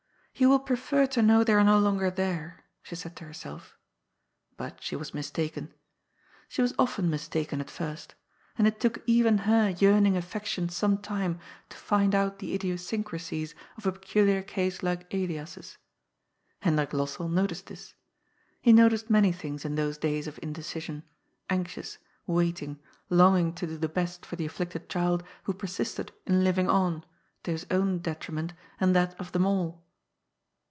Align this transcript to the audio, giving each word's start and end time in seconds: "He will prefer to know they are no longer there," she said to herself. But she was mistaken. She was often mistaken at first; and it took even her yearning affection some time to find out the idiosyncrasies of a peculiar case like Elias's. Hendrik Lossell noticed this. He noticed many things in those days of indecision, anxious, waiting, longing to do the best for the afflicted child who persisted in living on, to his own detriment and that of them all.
"He 0.41 0.45
will 0.47 0.59
prefer 0.59 1.05
to 1.07 1.21
know 1.21 1.43
they 1.43 1.53
are 1.53 1.63
no 1.63 1.77
longer 1.77 2.09
there," 2.09 2.63
she 2.81 2.95
said 2.95 3.15
to 3.17 3.25
herself. 3.25 3.77
But 4.57 4.81
she 4.81 4.95
was 4.95 5.13
mistaken. 5.13 5.71
She 6.49 6.63
was 6.63 6.73
often 6.79 7.11
mistaken 7.11 7.61
at 7.61 7.69
first; 7.69 8.15
and 8.57 8.65
it 8.65 8.79
took 8.79 9.03
even 9.05 9.39
her 9.39 9.69
yearning 9.69 10.17
affection 10.17 10.67
some 10.67 10.97
time 10.97 11.37
to 11.69 11.77
find 11.77 12.15
out 12.15 12.39
the 12.39 12.55
idiosyncrasies 12.55 13.53
of 13.77 13.85
a 13.85 13.91
peculiar 13.91 14.41
case 14.41 14.81
like 14.81 15.05
Elias's. 15.13 15.77
Hendrik 16.61 16.89
Lossell 16.89 17.29
noticed 17.29 17.67
this. 17.67 17.93
He 18.63 18.73
noticed 18.73 19.11
many 19.11 19.31
things 19.31 19.63
in 19.63 19.75
those 19.75 19.99
days 19.99 20.25
of 20.25 20.39
indecision, 20.41 21.03
anxious, 21.51 21.99
waiting, 22.25 22.79
longing 23.11 23.53
to 23.53 23.67
do 23.67 23.77
the 23.77 23.87
best 23.87 24.25
for 24.25 24.37
the 24.37 24.47
afflicted 24.47 24.89
child 24.89 25.23
who 25.43 25.53
persisted 25.53 26.11
in 26.25 26.43
living 26.43 26.67
on, 26.69 27.05
to 27.43 27.51
his 27.51 27.67
own 27.69 27.99
detriment 27.99 28.53
and 28.79 28.95
that 28.95 29.13
of 29.19 29.33
them 29.33 29.45
all. 29.45 29.85